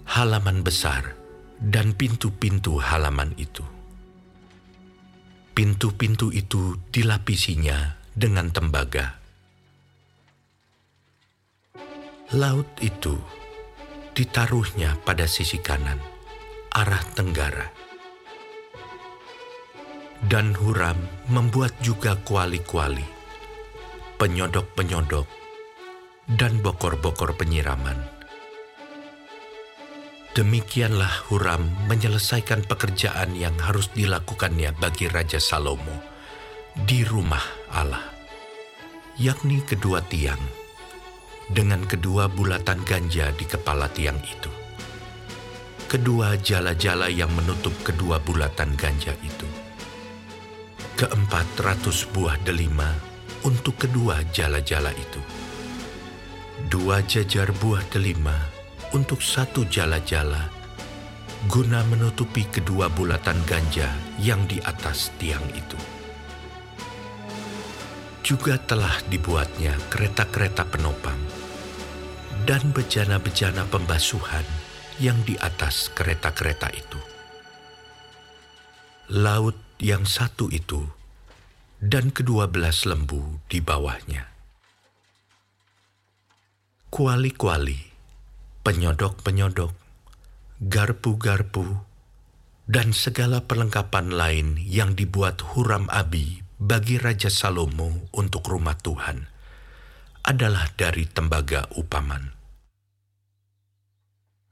halaman 0.08 0.64
besar, 0.64 1.16
dan 1.60 1.92
pintu-pintu 1.92 2.80
halaman 2.80 3.36
itu. 3.36 3.62
Pintu-pintu 5.52 6.32
itu 6.32 6.80
dilapisinya 6.88 8.00
dengan 8.16 8.48
tembaga. 8.48 9.20
Laut 12.32 12.70
itu 12.80 13.18
ditaruhnya 14.14 14.96
pada 15.02 15.26
sisi 15.26 15.58
kanan, 15.58 15.98
arah 16.72 17.02
tenggara. 17.12 17.68
Dan 20.20 20.52
Huram 20.52 20.96
membuat 21.32 21.74
juga 21.80 22.14
kuali-kuali, 22.20 23.04
penyodok-penyodok, 24.20 25.39
dan 26.38 26.62
bokor-bokor 26.62 27.34
penyiraman. 27.34 27.98
Demikianlah 30.30 31.26
Huram 31.26 31.66
menyelesaikan 31.90 32.62
pekerjaan 32.70 33.34
yang 33.34 33.58
harus 33.58 33.90
dilakukannya 33.90 34.70
bagi 34.78 35.10
Raja 35.10 35.42
Salomo 35.42 35.98
di 36.86 37.02
rumah 37.02 37.42
Allah, 37.74 38.06
yakni 39.18 39.58
kedua 39.66 39.98
tiang, 40.06 40.38
dengan 41.50 41.82
kedua 41.82 42.30
bulatan 42.30 42.86
ganja 42.86 43.34
di 43.34 43.42
kepala 43.42 43.90
tiang 43.90 44.22
itu. 44.22 44.50
Kedua 45.90 46.38
jala-jala 46.38 47.10
yang 47.10 47.34
menutup 47.34 47.74
kedua 47.82 48.22
bulatan 48.22 48.78
ganja 48.78 49.10
itu. 49.26 49.50
Keempat 50.94 51.58
ratus 51.58 52.06
buah 52.06 52.38
delima 52.46 52.94
untuk 53.42 53.82
kedua 53.82 54.22
jala-jala 54.30 54.94
itu. 54.94 55.39
Dua 56.70 57.02
jajar 57.02 57.50
buah 57.50 57.82
delima 57.90 58.38
untuk 58.94 59.18
satu 59.18 59.66
jala-jala, 59.66 60.46
guna 61.50 61.82
menutupi 61.90 62.46
kedua 62.46 62.86
bulatan 62.86 63.42
ganja 63.42 63.90
yang 64.22 64.46
di 64.46 64.62
atas 64.62 65.10
tiang 65.18 65.42
itu 65.50 65.74
juga 68.30 68.54
telah 68.62 68.94
dibuatnya 69.10 69.74
kereta-kereta 69.90 70.62
penopang 70.70 71.18
dan 72.46 72.62
bejana-bejana 72.70 73.66
pembasuhan 73.66 74.46
yang 75.02 75.18
di 75.26 75.34
atas 75.34 75.90
kereta-kereta 75.90 76.70
itu. 76.70 77.00
Laut 79.10 79.58
yang 79.82 80.06
satu 80.06 80.46
itu 80.54 80.86
dan 81.82 82.14
kedua 82.14 82.46
belas 82.46 82.86
lembu 82.86 83.42
di 83.50 83.58
bawahnya. 83.58 84.29
Kuali-kuali, 86.90 87.78
penyodok-penyodok, 88.66 89.70
garpu-garpu, 90.58 91.86
dan 92.66 92.90
segala 92.90 93.46
perlengkapan 93.46 94.10
lain 94.10 94.58
yang 94.58 94.98
dibuat 94.98 95.38
Huram-Abi 95.54 96.42
bagi 96.58 96.98
Raja 96.98 97.30
Salomo 97.30 98.10
untuk 98.10 98.42
rumah 98.50 98.74
Tuhan 98.74 99.22
adalah 100.26 100.66
dari 100.74 101.06
tembaga 101.06 101.70
upaman. 101.78 102.34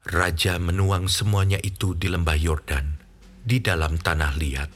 Raja 0.07 0.63
menuang 0.63 1.11
semuanya 1.11 1.59
itu 1.59 1.99
di 1.99 2.07
lembah 2.07 2.39
Yordan, 2.39 3.03
di 3.43 3.59
dalam 3.59 3.99
tanah 3.99 4.33
liat, 4.39 4.71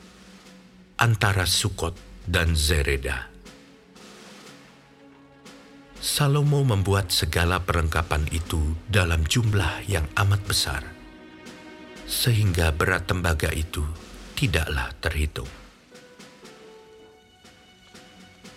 antara 0.99 1.47
Sukot 1.47 2.27
dan 2.27 2.59
Zereda. 2.59 3.32
Salomo 6.03 6.67
membuat 6.67 7.15
segala 7.15 7.63
perlengkapan 7.63 8.27
itu 8.35 8.75
dalam 8.91 9.23
jumlah 9.23 9.87
yang 9.87 10.03
amat 10.19 10.43
besar, 10.43 10.83
sehingga 12.11 12.75
berat 12.75 13.07
tembaga 13.07 13.55
itu 13.55 13.87
tidaklah 14.35 14.91
terhitung. 14.99 15.47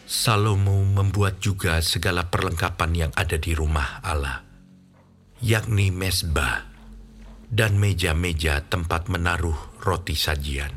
Salomo 0.10 0.82
membuat 0.90 1.38
juga 1.38 1.78
segala 1.86 2.26
perlengkapan 2.34 2.92
yang 2.98 3.12
ada 3.14 3.38
di 3.38 3.54
rumah 3.54 4.02
Allah, 4.02 4.42
yakni 5.38 5.94
mesbah 5.94 6.66
dan 7.46 7.78
meja-meja 7.78 8.66
tempat 8.66 9.06
menaruh 9.06 9.86
roti 9.86 10.18
sajian. 10.18 10.74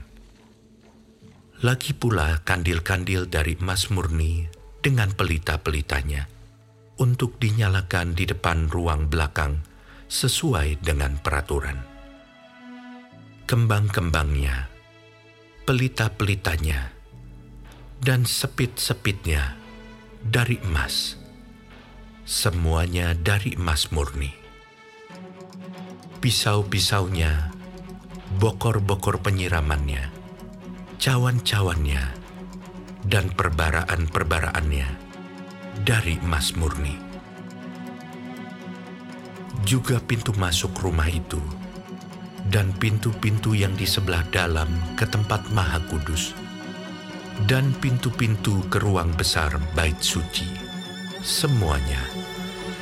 Lagi 1.65 1.97
pula 1.97 2.45
kandil-kandil 2.45 3.25
dari 3.25 3.57
emas 3.57 3.89
murni 3.89 4.45
dengan 4.85 5.17
pelita-pelitanya 5.17 6.38
untuk 6.99 7.39
dinyalakan 7.39 8.19
di 8.19 8.27
depan 8.27 8.67
ruang 8.67 9.07
belakang 9.07 9.63
sesuai 10.11 10.83
dengan 10.83 11.17
peraturan. 11.23 11.79
Kembang-kembangnya, 13.49 14.69
pelita-pelitanya, 15.65 16.93
dan 18.03 18.27
sepit-sepitnya 18.27 19.57
dari 20.21 20.59
emas. 20.67 21.17
Semuanya 22.29 23.17
dari 23.17 23.57
emas 23.57 23.89
murni. 23.89 24.35
Pisau-pisaunya, 26.19 27.55
bokor-bokor 28.37 29.23
penyiramannya, 29.25 30.13
cawan-cawannya, 31.01 32.05
dan 33.07 33.33
perbaraan-perbaraannya 33.33 35.08
dari 35.85 36.17
emas 36.25 36.57
murni. 36.57 36.97
Juga 39.69 40.01
pintu 40.01 40.33
masuk 40.41 40.73
rumah 40.81 41.07
itu 41.07 41.39
dan 42.49 42.73
pintu-pintu 42.81 43.53
yang 43.53 43.77
di 43.77 43.85
sebelah 43.85 44.25
dalam 44.33 44.69
ke 44.97 45.05
tempat 45.05 45.45
maha 45.53 45.79
kudus 45.93 46.33
dan 47.45 47.71
pintu-pintu 47.79 48.65
ke 48.73 48.81
ruang 48.81 49.13
besar 49.15 49.53
bait 49.77 50.01
suci, 50.01 50.49
semuanya 51.23 52.03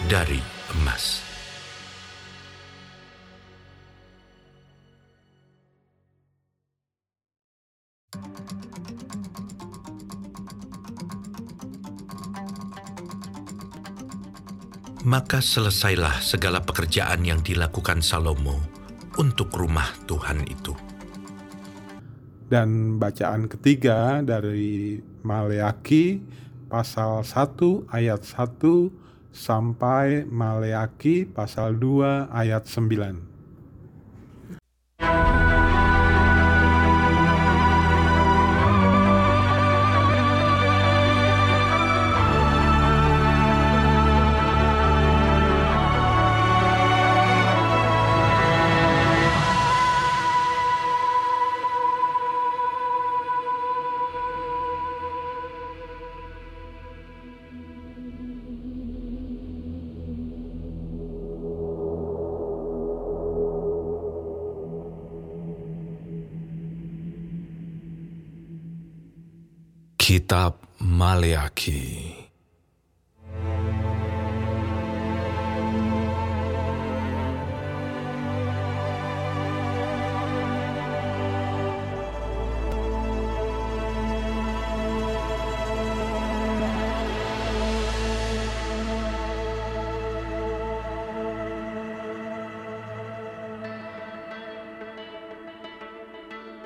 dari 0.07 0.41
emas. 0.79 1.26
Maka 15.07 15.39
selesailah 15.39 16.19
segala 16.19 16.67
pekerjaan 16.67 17.23
yang 17.23 17.39
dilakukan 17.39 18.03
Salomo 18.03 18.59
untuk 19.15 19.55
rumah 19.55 19.87
Tuhan 20.03 20.43
itu. 20.51 20.75
Dan 22.51 22.99
bacaan 22.99 23.47
ketiga 23.47 24.19
dari 24.27 24.99
Maleaki 25.23 26.19
pasal 26.67 27.23
1 27.23 27.87
ayat 27.95 28.27
1 28.27 28.59
sampai 29.31 30.27
Maleaki 30.27 31.23
pasal 31.23 31.79
2 31.79 32.27
ayat 32.35 32.67
9. 32.67 33.36
Kitab 70.17 70.57
Maleaki 70.81 72.17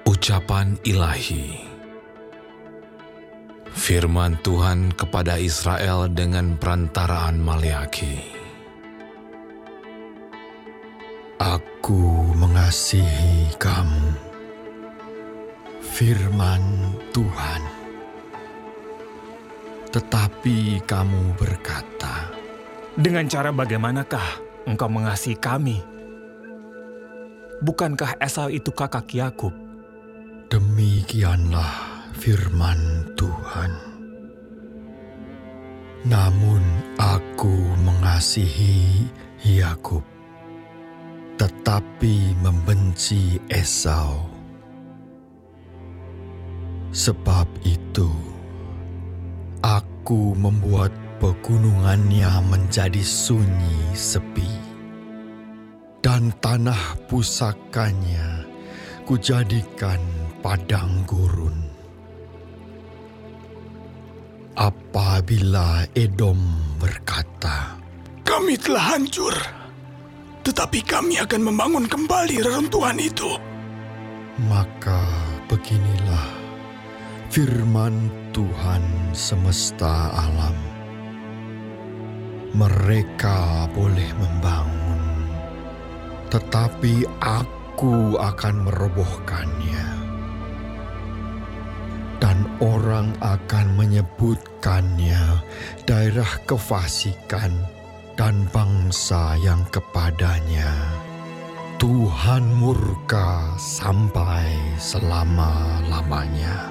Ucapan 0.06 0.78
Ilahi 0.86 1.69
Firman 3.70 4.34
Tuhan 4.42 4.90
kepada 4.98 5.38
Israel 5.38 6.10
dengan 6.10 6.58
perantaraan 6.58 7.38
Maleaki. 7.38 8.18
Aku 11.40 12.34
mengasihi 12.34 13.54
kamu, 13.56 14.10
firman 15.80 16.92
Tuhan. 17.14 17.62
Tetapi 19.90 20.84
kamu 20.84 21.34
berkata, 21.38 22.30
Dengan 22.98 23.24
cara 23.30 23.54
bagaimanakah 23.54 24.28
engkau 24.68 24.90
mengasihi 24.90 25.38
kami? 25.38 25.80
Bukankah 27.62 28.18
Esau 28.20 28.50
itu 28.52 28.74
kakak 28.74 29.08
Yakub? 29.14 29.54
Demikianlah 30.50 31.99
firman 32.20 33.08
Tuhan. 33.16 33.72
Namun 36.04 36.60
aku 37.00 37.56
mengasihi 37.80 39.08
Yakub, 39.40 40.04
tetapi 41.40 42.36
membenci 42.44 43.40
Esau. 43.48 44.28
Sebab 46.92 47.48
itu 47.64 48.10
Aku 49.60 50.32
membuat 50.32 50.88
pegunungannya 51.20 52.32
menjadi 52.48 53.04
sunyi 53.04 53.92
sepi, 53.92 54.48
dan 56.00 56.32
tanah 56.40 56.96
pusakanya 57.12 58.48
kujadikan 59.04 60.00
padang 60.40 61.04
gurun. 61.04 61.69
Apabila 64.90 65.86
Edom 65.94 66.34
berkata, 66.82 67.78
Kami 68.26 68.58
telah 68.58 68.98
hancur, 68.98 69.30
tetapi 70.42 70.82
kami 70.82 71.14
akan 71.22 71.46
membangun 71.46 71.86
kembali 71.86 72.42
reruntuhan 72.42 72.98
itu. 72.98 73.38
Maka 74.50 75.06
beginilah 75.46 76.26
firman 77.30 78.10
Tuhan 78.34 78.82
semesta 79.14 80.10
alam. 80.10 80.58
Mereka 82.50 83.70
boleh 83.70 84.10
membangun, 84.18 85.30
tetapi 86.34 87.06
aku 87.22 88.18
akan 88.18 88.66
merobohkannya. 88.66 89.99
Orang 92.60 93.16
akan 93.24 93.66
menyebutkannya 93.80 95.40
daerah 95.88 96.32
kefasikan 96.44 97.56
dan 98.20 98.44
bangsa 98.52 99.32
yang 99.40 99.64
kepadanya 99.72 101.00
Tuhan 101.80 102.60
murka 102.60 103.56
sampai 103.56 104.52
selama-lamanya. 104.76 106.68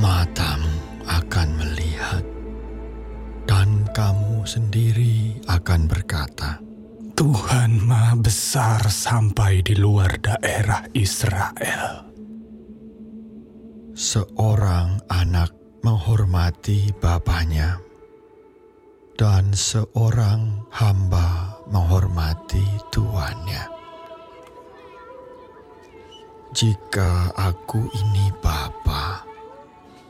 Matamu 0.00 1.04
akan 1.04 1.48
melihat, 1.60 2.24
dan 3.44 3.84
kamu 3.92 4.48
sendiri 4.48 5.36
akan 5.52 5.84
berkata, 5.84 6.64
Tuhan 7.12 7.84
Maha 7.84 8.16
Besar 8.16 8.88
sampai 8.88 9.60
di 9.60 9.76
luar 9.76 10.16
daerah 10.16 10.88
Israel. 10.96 12.09
Seorang 14.00 15.12
anak 15.12 15.52
menghormati 15.84 16.88
bapaknya, 17.04 17.84
dan 19.12 19.52
seorang 19.52 20.64
hamba 20.72 21.60
menghormati 21.68 22.64
tuannya. 22.88 23.60
Jika 26.56 27.36
aku 27.36 27.92
ini 27.92 28.32
bapa, 28.40 29.20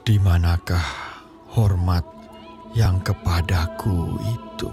di 0.06 0.22
manakah 0.22 0.86
hormat 1.50 2.06
yang 2.78 3.02
kepadaku 3.02 4.22
itu? 4.22 4.70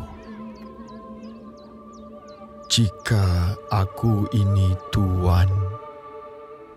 Jika 2.70 3.58
aku 3.74 4.30
ini 4.30 4.78
tuan, 4.94 5.50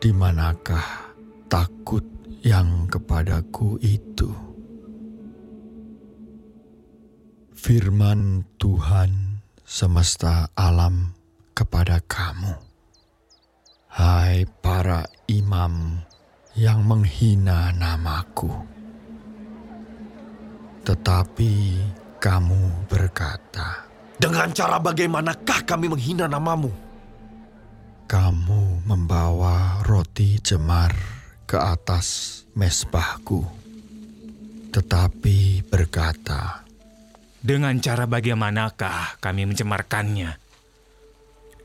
di 0.00 0.08
manakah 0.16 1.12
takut 1.52 2.19
yang 2.40 2.88
kepadaku 2.88 3.76
itu? 3.84 4.32
Firman 7.52 8.48
Tuhan 8.56 9.44
semesta 9.68 10.48
alam 10.56 11.12
kepada 11.52 12.00
kamu, 12.00 12.56
hai 13.92 14.48
para 14.64 15.04
imam 15.28 16.00
yang 16.56 16.80
menghina 16.88 17.68
namaku, 17.76 18.48
tetapi 20.88 21.76
kamu 22.16 22.88
berkata, 22.88 23.84
Dengan 24.16 24.48
cara 24.56 24.80
bagaimanakah 24.80 25.64
kami 25.68 25.92
menghina 25.92 26.24
namamu? 26.28 26.72
Kamu 28.08 28.88
membawa 28.88 29.84
roti 29.84 30.40
jemar 30.40 31.19
ke 31.50 31.58
atas 31.58 32.40
mesbahku, 32.54 33.42
tetapi 34.70 35.66
berkata, 35.66 36.62
Dengan 37.42 37.74
cara 37.82 38.06
bagaimanakah 38.06 39.18
kami 39.18 39.50
mencemarkannya? 39.50 40.38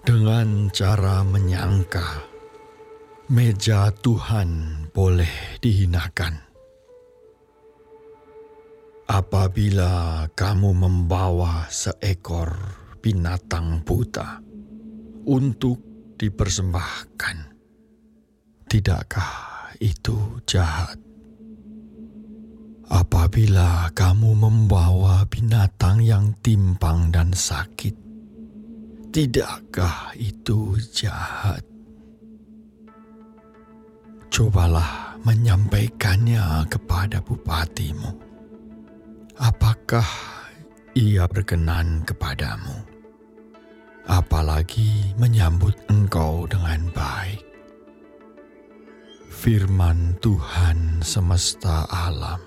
Dengan 0.01 0.73
cara 0.73 1.21
menyangka 1.21 2.25
meja 3.29 3.93
Tuhan 3.93 4.49
boleh 4.89 5.61
dihinakan. 5.61 6.33
Apabila 9.05 10.25
kamu 10.33 10.73
membawa 10.73 11.69
seekor 11.69 12.57
binatang 13.05 13.85
buta 13.85 14.41
untuk 15.29 15.77
dipersembahkan, 16.17 17.37
tidakkah 18.65 19.54
itu 19.79 20.15
jahat? 20.45 20.99
Apabila 22.85 23.89
kamu 23.97 24.37
membawa 24.37 25.25
binatang 25.25 26.05
yang 26.05 26.37
timpang 26.45 27.09
dan 27.09 27.33
sakit, 27.33 27.97
tidakkah 29.09 30.13
itu 30.13 30.77
jahat? 30.93 31.65
Cobalah 34.29 35.17
menyampaikannya 35.25 36.69
kepada 36.69 37.23
bupatimu. 37.25 38.11
Apakah 39.41 40.05
ia 40.93 41.25
berkenan 41.25 42.05
kepadamu? 42.05 42.85
Apalagi 44.05 45.17
menyambut 45.17 45.73
engkau 45.89 46.45
dengan 46.45 46.85
baik. 46.93 47.54
Firman 49.45 50.17
Tuhan 50.25 51.05
semesta 51.05 51.85
alam. 51.85 52.41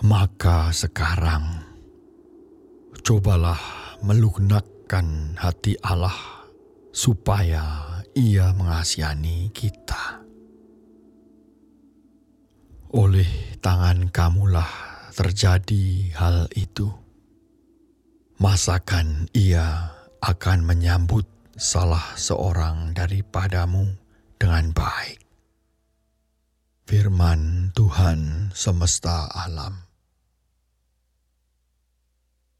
Maka 0.00 0.72
sekarang, 0.72 1.60
cobalah 3.04 3.60
melunakkan 4.00 5.36
hati 5.36 5.76
Allah 5.84 6.16
supaya 6.88 8.00
ia 8.16 8.48
mengasihani 8.56 9.52
kita. 9.52 10.24
Oleh 12.96 13.60
tangan 13.60 14.08
kamulah 14.08 14.72
terjadi 15.12 16.16
hal 16.16 16.48
itu. 16.56 16.88
Masakan 18.40 19.28
ia 19.36 19.92
akan 20.24 20.64
menyambut 20.64 21.28
salah 21.60 22.16
seorang 22.16 22.96
daripadamu 22.96 23.84
dengan 24.40 24.72
baik. 24.72 25.20
Firman 26.88 27.68
Tuhan 27.76 28.48
semesta 28.56 29.28
alam. 29.28 29.84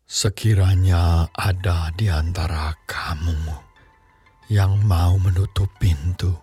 Sekiranya 0.05 1.33
ada 1.33 1.89
di 1.97 2.13
antara 2.13 2.77
kamu 2.85 3.41
yang 4.53 4.77
mau 4.85 5.17
menutup 5.17 5.73
pintu, 5.81 6.37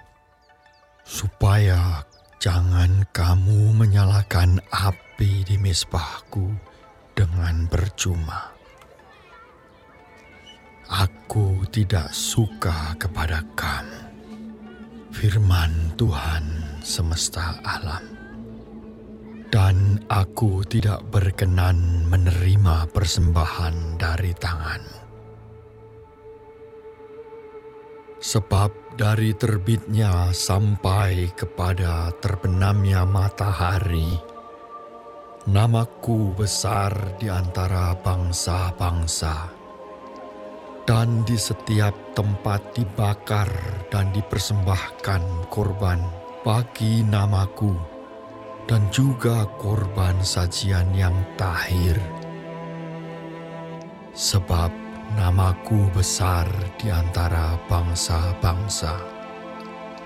supaya 1.05 2.01
Jangan 2.37 3.09
kamu 3.17 3.73
menyalakan 3.73 4.61
api 4.69 5.41
di 5.41 5.57
mesbahku 5.57 6.53
dengan 7.17 7.65
percuma. 7.65 8.56
Aku 10.87 11.67
tidak 11.67 12.15
suka 12.15 12.95
kepada 12.95 13.43
kamu, 13.59 14.07
firman 15.11 15.91
Tuhan 15.99 16.43
semesta 16.79 17.59
alam. 17.59 17.99
Dan 19.51 19.99
aku 20.07 20.63
tidak 20.63 21.03
berkenan 21.11 22.07
menerima 22.07 22.87
persembahan 22.95 23.99
dari 23.99 24.31
tanganmu. 24.31 24.99
Sebab 28.23 28.95
dari 28.95 29.35
terbitnya 29.35 30.31
sampai 30.31 31.35
kepada 31.35 32.15
terbenamnya 32.23 33.03
matahari, 33.03 34.15
namaku 35.51 36.31
besar 36.31 37.19
di 37.19 37.27
antara 37.27 37.91
bangsa-bangsa, 37.91 39.56
dan 40.87 41.27
di 41.27 41.35
setiap 41.35 41.91
tempat 42.15 42.71
dibakar 42.71 43.51
dan 43.91 44.07
dipersembahkan 44.15 45.51
korban 45.51 45.99
bagi 46.47 47.03
namaku, 47.03 47.75
dan 48.71 48.87
juga 48.87 49.43
korban 49.59 50.15
sajian 50.23 50.87
yang 50.95 51.13
tahir. 51.35 51.99
Sebab 54.15 54.71
namaku 55.19 55.91
besar 55.91 56.47
di 56.79 56.87
antara 56.87 57.59
bangsa-bangsa. 57.67 58.95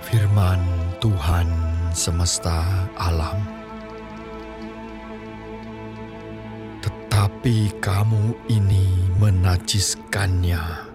Firman 0.02 0.66
Tuhan 0.98 1.48
semesta 1.94 2.90
alam. 2.98 3.61
Tetapi 7.22 7.78
kamu 7.78 8.50
ini 8.50 9.14
menajiskannya 9.22 10.90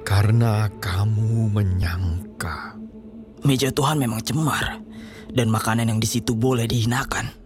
karena 0.00 0.64
kamu 0.80 1.52
menyangka. 1.52 2.72
Meja 3.44 3.68
Tuhan 3.68 4.00
memang 4.00 4.24
cemar 4.24 4.80
dan 5.28 5.52
makanan 5.52 5.92
yang 5.92 6.00
di 6.00 6.08
situ 6.08 6.32
boleh 6.32 6.64
dihinakan. 6.64 7.36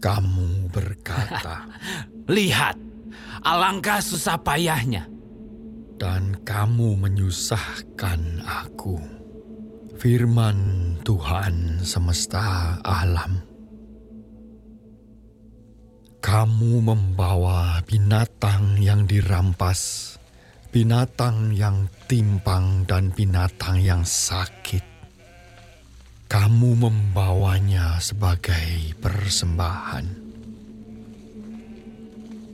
Kamu 0.00 0.72
berkata, 0.72 1.68
Lihat, 2.32 2.80
alangkah 3.44 4.00
susah 4.00 4.40
payahnya. 4.40 5.04
Dan 6.00 6.40
kamu 6.40 6.96
menyusahkan 6.96 8.40
aku. 8.40 8.96
Firman 10.00 10.56
Tuhan 11.04 11.76
semesta 11.84 12.80
alam. 12.80 13.51
Kamu 16.22 16.86
membawa 16.86 17.82
binatang 17.82 18.78
yang 18.78 19.10
dirampas, 19.10 20.14
binatang 20.70 21.50
yang 21.50 21.90
timpang 22.06 22.86
dan 22.86 23.10
binatang 23.10 23.82
yang 23.82 24.06
sakit. 24.06 24.86
Kamu 26.30 26.78
membawanya 26.78 27.98
sebagai 27.98 28.94
persembahan. 29.02 30.06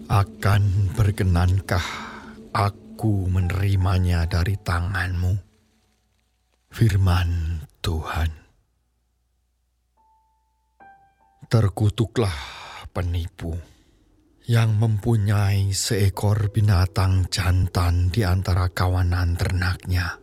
Akan 0.08 0.62
berkenankah 0.96 1.86
aku 2.56 3.28
menerimanya 3.28 4.24
dari 4.24 4.56
tanganmu? 4.56 5.36
Firman 6.72 7.60
Tuhan. 7.84 8.32
Terkutuklah 11.52 12.67
penipu 12.90 13.56
yang 14.48 14.80
mempunyai 14.80 15.76
seekor 15.76 16.48
binatang 16.48 17.28
jantan 17.28 18.08
di 18.08 18.24
antara 18.24 18.72
kawanan 18.72 19.36
ternaknya, 19.36 20.16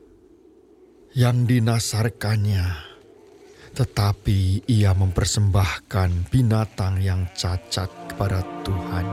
yang 1.13 1.45
dinasarkannya, 1.45 2.65
tetapi 3.77 4.65
ia 4.65 4.97
mempersembahkan 4.97 6.33
binatang 6.33 7.05
yang 7.05 7.29
cacat 7.37 7.87
kepada 8.09 8.41
Tuhan. 8.65 9.07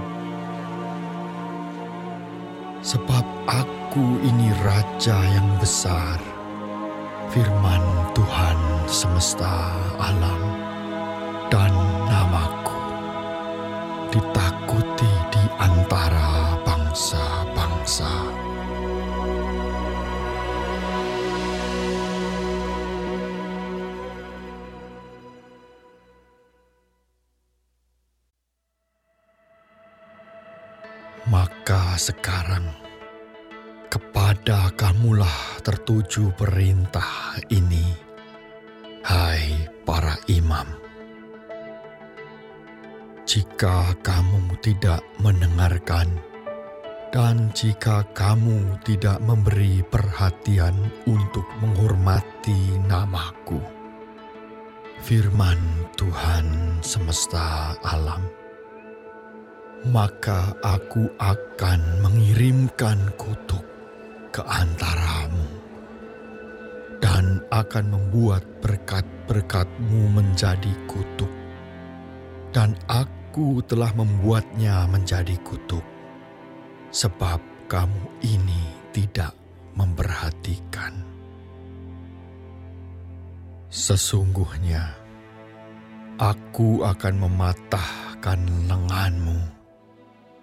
Sebab 2.80 3.26
aku 3.46 4.16
ini 4.24 4.48
raja 4.64 5.18
yang 5.28 5.60
besar, 5.60 6.16
firman 7.28 7.84
Tuhan 8.16 8.58
semesta 8.88 9.76
alam 10.00 10.40
dan 11.52 11.91
ditakuti 14.12 15.08
di 15.32 15.44
antara 15.56 16.60
bangsa-bangsa. 16.60 18.12
Maka 31.32 31.96
sekarang 31.96 32.68
kepada 33.88 34.68
kamulah 34.76 35.64
tertuju 35.64 36.36
perintah 36.36 37.40
ini, 37.48 37.88
hai 39.08 39.64
para 39.88 40.20
imam. 40.28 40.81
Jika 43.32 43.96
kamu 44.04 44.60
tidak 44.60 45.00
mendengarkan, 45.16 46.20
dan 47.08 47.48
jika 47.56 48.04
kamu 48.12 48.76
tidak 48.84 49.24
memberi 49.24 49.80
perhatian 49.88 50.76
untuk 51.08 51.48
menghormati 51.64 52.76
namaku, 52.84 53.56
firman 55.00 55.56
Tuhan 55.96 56.76
semesta 56.84 57.72
alam, 57.80 58.20
maka 59.88 60.52
aku 60.60 61.08
akan 61.16 62.04
mengirimkan 62.04 63.16
kutuk 63.16 63.64
ke 64.28 64.44
antaramu 64.44 65.48
dan 67.00 67.40
akan 67.48 67.96
membuat 67.96 68.44
berkat-berkatmu 68.60 70.20
menjadi 70.20 70.76
kutuk. 70.84 71.32
Dan 72.52 72.76
aku 73.32 73.64
telah 73.64 73.88
membuatnya 73.96 74.84
menjadi 74.92 75.40
kutuk, 75.40 75.80
sebab 76.92 77.40
kamu 77.64 78.20
ini 78.28 78.92
tidak 78.92 79.32
memperhatikan. 79.72 81.00
Sesungguhnya, 83.72 84.84
aku 86.20 86.84
akan 86.84 87.24
mematahkan 87.24 88.68
lenganmu 88.68 89.40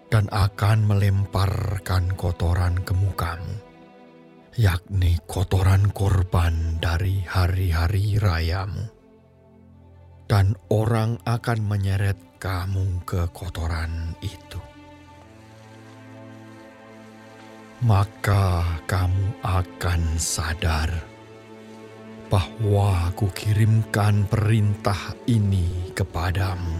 dan 0.10 0.26
akan 0.34 0.90
melemparkan 0.90 2.10
kotoran 2.18 2.74
ke 2.82 2.98
mukamu 2.98 3.70
yakni 4.58 5.22
kotoran 5.30 5.94
korban 5.94 6.82
dari 6.82 7.22
hari-hari 7.22 8.18
rayamu. 8.18 8.90
Dan 10.26 10.58
orang 10.74 11.22
akan 11.26 11.60
menyeret 11.70 12.29
kamu 12.40 13.04
ke 13.04 13.28
kotoran 13.36 14.16
itu. 14.24 14.58
Maka 17.84 18.64
kamu 18.88 19.44
akan 19.44 20.02
sadar 20.16 20.88
bahwa 22.32 23.12
kukirimkan 23.20 24.24
perintah 24.32 25.16
ini 25.28 25.92
kepadamu, 25.92 26.80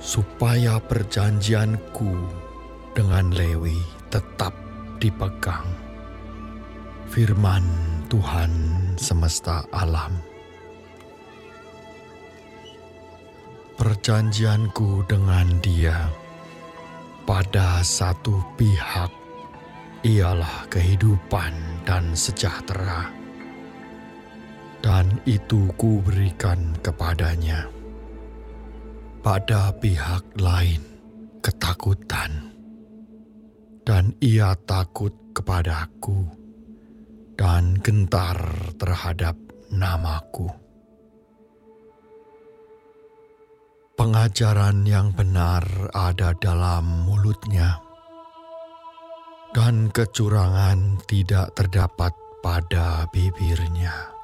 supaya 0.00 0.80
perjanjianku 0.80 2.12
dengan 2.96 3.32
Lewi 3.32 3.76
tetap 4.08 4.56
dipegang 4.96 5.68
firman 7.12 7.64
Tuhan 8.12 8.52
semesta 8.96 9.64
alam. 9.72 10.25
Perjanjianku 13.76 15.04
dengan 15.04 15.60
dia 15.60 16.08
pada 17.28 17.84
satu 17.84 18.40
pihak 18.56 19.12
ialah 20.00 20.64
kehidupan 20.72 21.84
dan 21.84 22.16
sejahtera. 22.16 23.12
Dan 24.80 25.20
itu 25.28 25.68
ku 25.76 26.00
berikan 26.00 26.72
kepadanya. 26.80 27.68
Pada 29.20 29.76
pihak 29.76 30.24
lain 30.40 30.80
ketakutan. 31.44 32.56
Dan 33.84 34.16
ia 34.24 34.56
takut 34.64 35.12
kepadaku 35.36 36.24
dan 37.36 37.76
gentar 37.84 38.40
terhadap 38.80 39.36
namaku. 39.68 40.65
Pengajaran 44.06 44.86
yang 44.86 45.10
benar 45.10 45.66
ada 45.90 46.30
dalam 46.38 47.10
mulutnya, 47.10 47.82
dan 49.50 49.90
kecurangan 49.90 51.02
tidak 51.10 51.50
terdapat 51.58 52.14
pada 52.38 53.10
bibirnya. 53.10 54.14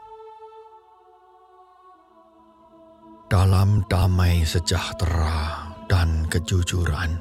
Dalam 3.26 3.82
damai 3.90 4.46
sejahtera 4.46 5.74
dan 5.90 6.30
kejujuran, 6.30 7.18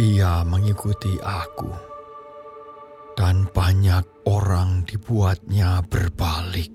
ia 0.00 0.40
mengikuti 0.48 1.12
aku 1.20 1.76
dan 3.20 3.44
banyak 3.52 4.08
orang 4.24 4.88
dibuatnya 4.88 5.84
berbalik 5.84 6.72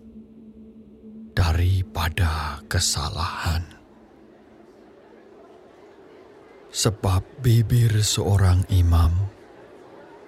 daripada 1.33 2.61
kesalahan. 2.69 3.74
Sebab 6.75 7.39
bibir 7.39 8.03
seorang 8.03 8.67
imam 8.67 9.15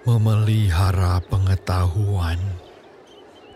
memelihara 0.08 1.20
pengetahuan 1.28 2.40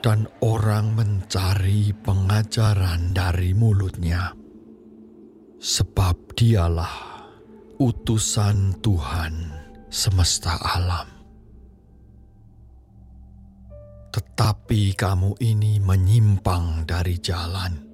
dan 0.04 0.28
orang 0.44 0.92
mencari 0.92 1.96
pengajaran 2.04 3.16
dari 3.16 3.56
mulutnya. 3.56 4.36
Sebab 5.56 6.36
dialah 6.36 7.24
utusan 7.80 8.76
Tuhan 8.84 9.34
semesta 9.88 10.60
alam. 10.60 11.08
Tetapi 14.12 14.92
kamu 14.92 15.40
ini 15.40 15.80
menyimpang 15.80 16.84
dari 16.84 17.16
jalan. 17.16 17.91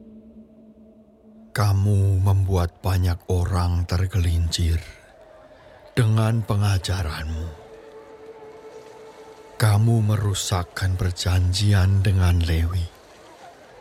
Kamu 1.58 2.22
membuat 2.22 2.78
banyak 2.78 3.18
orang 3.34 3.82
tergelincir 3.82 4.78
dengan 5.90 6.38
pengajaranmu. 6.46 7.50
Kamu 9.58 9.94
merusakkan 10.06 10.94
perjanjian 10.94 12.06
dengan 12.06 12.38
Lewi, 12.38 12.86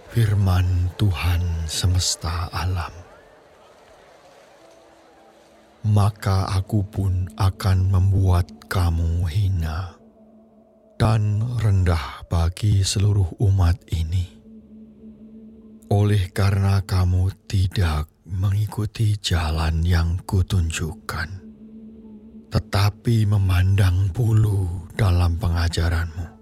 firman 0.10 0.90
Tuhan 0.98 1.70
semesta 1.70 2.50
alam. 2.50 2.98
Maka 5.86 6.50
aku 6.58 6.82
pun 6.82 7.30
akan 7.38 7.94
membuat 7.94 8.50
kamu 8.66 9.30
hina 9.30 9.94
dan 10.98 11.46
rendah 11.62 12.26
bagi 12.26 12.82
seluruh 12.82 13.38
umat 13.38 13.78
ini. 13.94 14.37
Oleh 15.88 16.36
karena 16.36 16.84
kamu 16.84 17.48
tidak 17.48 18.12
mengikuti 18.28 19.16
jalan 19.24 19.88
yang 19.88 20.20
kutunjukkan, 20.28 21.30
tetapi 22.52 23.24
memandang 23.24 24.12
bulu 24.12 24.92
dalam 25.00 25.40
pengajaranmu. 25.40 26.37